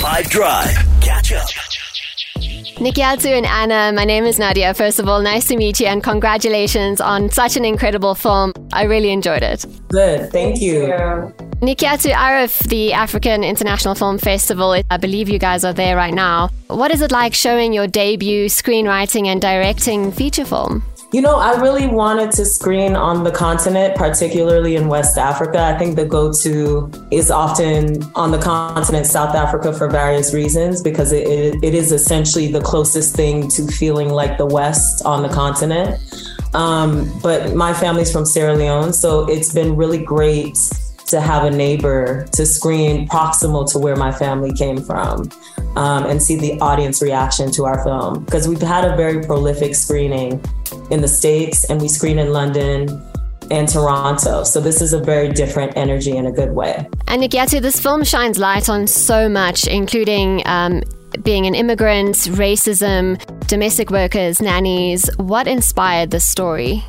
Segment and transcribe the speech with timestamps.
[0.00, 0.74] 5 Drive.
[1.02, 1.46] Catch up.
[2.80, 4.72] Nikyatu and Anna, my name is Nadia.
[4.72, 8.54] First of all, nice to meet you and congratulations on such an incredible film.
[8.72, 9.66] I really enjoyed it.
[9.88, 10.86] Good, thank you.
[11.60, 16.48] Nikyatu AFRIFF, the African International Film Festival, I believe you guys are there right now.
[16.68, 20.82] What is it like showing your debut screenwriting and directing feature film?
[21.12, 25.60] You know, I really wanted to screen on the continent, particularly in West Africa.
[25.60, 30.80] I think the go to is often on the continent, South Africa, for various reasons,
[30.80, 35.24] because it, it, it is essentially the closest thing to feeling like the West on
[35.24, 35.98] the continent.
[36.54, 40.56] Um, but my family's from Sierra Leone, so it's been really great
[41.06, 45.28] to have a neighbor to screen proximal to where my family came from
[45.74, 48.24] um, and see the audience reaction to our film.
[48.24, 50.40] Because we've had a very prolific screening
[50.90, 52.88] in the States and we screen in London
[53.50, 54.44] and Toronto.
[54.44, 56.88] So this is a very different energy in a good way.
[57.08, 60.82] And Nikyatu, this film shines light on so much, including um,
[61.22, 65.10] being an immigrant, racism, domestic workers, nannies.
[65.16, 66.84] What inspired this story?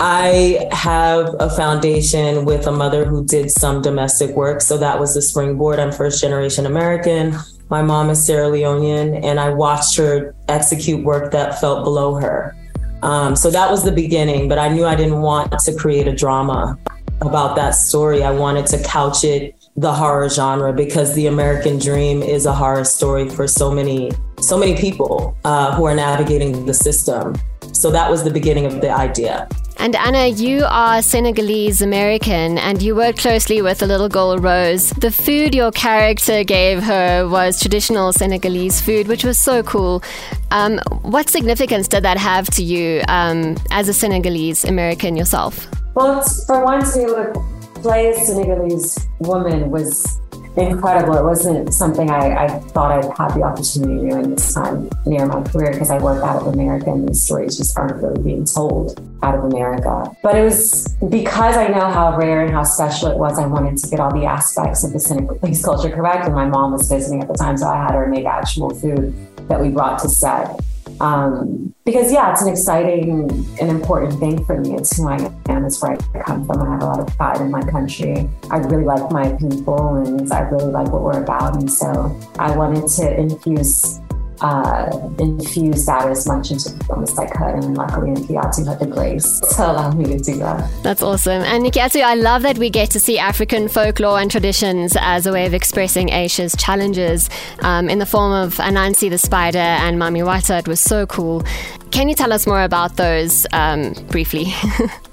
[0.00, 4.60] I have a foundation with a mother who did some domestic work.
[4.60, 5.80] So that was the springboard.
[5.80, 7.36] I'm first generation American.
[7.68, 12.56] My mom is Sierra Leonean, and I watched her execute work that felt below her.
[13.02, 16.14] Um, so that was the beginning, but I knew I didn't want to create a
[16.14, 16.78] drama
[17.20, 18.22] about that story.
[18.22, 22.84] I wanted to couch it the horror genre because the American dream is a horror
[22.84, 24.10] story for so many,
[24.40, 27.34] so many people uh, who are navigating the system.
[27.72, 29.48] So that was the beginning of the idea.
[29.80, 34.90] And Anna, you are Senegalese American and you worked closely with the little girl Rose.
[34.90, 40.02] The food your character gave her was traditional Senegalese food, which was so cool.
[40.50, 45.68] Um, what significance did that have to you um, as a Senegalese American yourself?
[45.94, 50.20] Well, for one, to be able to play a Senegalese woman was
[50.58, 51.16] incredible.
[51.16, 54.90] It wasn't something I, I thought I'd have the opportunity to do in this time
[55.06, 58.22] near my career because I work out of America and these stories just aren't really
[58.22, 60.10] being told out of America.
[60.22, 63.78] But it was because I know how rare and how special it was, I wanted
[63.78, 66.26] to get all the aspects of the Senegalese culture correct.
[66.26, 69.14] And my mom was visiting at the time, so I had her make actual food
[69.48, 70.58] that we brought to set.
[71.00, 73.30] Um, because yeah, it's an exciting
[73.60, 74.74] and important thing for me.
[74.74, 75.42] It's who I am.
[75.68, 76.62] It's where I come from.
[76.62, 78.28] I have a lot of pride in my country.
[78.50, 81.56] I really like my people, and I really like what we're about.
[81.56, 84.00] And so I wanted to infuse
[84.40, 87.64] uh, infuse that as much into the film as I could.
[87.64, 90.70] And luckily, Nikyatu had the grace to allow me to do that.
[90.82, 91.42] That's awesome.
[91.42, 95.32] And Nikyatu, I love that we get to see African folklore and traditions as a
[95.32, 97.28] way of expressing Aisha's challenges
[97.60, 100.60] um, in the form of Anansi the spider and Mami Wata.
[100.60, 101.42] It was so cool.
[101.90, 104.46] Can you tell us more about those um, briefly?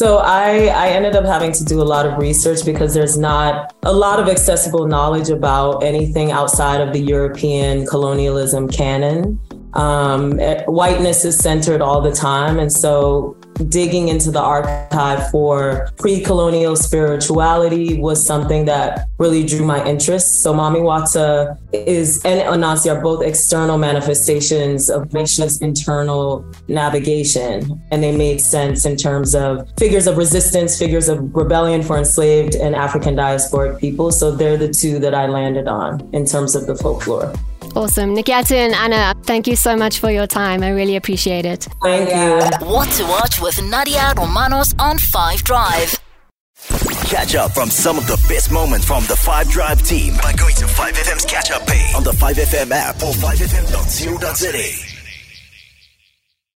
[0.00, 3.74] So I, I ended up having to do a lot of research because there's not
[3.82, 9.38] a lot of accessible knowledge about anything outside of the European colonialism canon.
[9.74, 12.58] Um, eh, whiteness is centered all the time.
[12.58, 13.36] And so
[13.68, 20.42] digging into the archive for pre-colonial spirituality was something that really drew my interest.
[20.42, 27.80] So Mami Wata is and Anansi are both external manifestations of Aisha's internal navigation.
[27.90, 32.54] And they made sense in terms of figures of resistance, figures of rebellion for enslaved
[32.54, 34.12] and African diasporic people.
[34.12, 37.32] So they're the two that I landed on in terms of the folklore.
[37.76, 38.14] Awesome.
[38.16, 40.62] Nikyatu and Anna, thank you so much for your time.
[40.62, 41.68] I really appreciate it.
[41.82, 42.66] Thank you.
[42.66, 45.98] What to watch with Nadia Romanos on 5 Drive.
[47.08, 50.54] Catch up from some of the best moments from the 5 Drive team by going
[50.56, 54.89] to 5FM's catch up page on the 5FM app or 5FM.co.za.